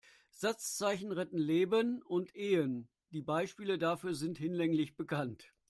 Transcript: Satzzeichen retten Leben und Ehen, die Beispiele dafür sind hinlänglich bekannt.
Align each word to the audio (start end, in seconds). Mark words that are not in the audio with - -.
Satzzeichen 0.31 1.11
retten 1.11 1.37
Leben 1.37 2.01
und 2.01 2.35
Ehen, 2.35 2.89
die 3.11 3.21
Beispiele 3.21 3.77
dafür 3.77 4.15
sind 4.15 4.39
hinlänglich 4.39 4.95
bekannt. 4.97 5.53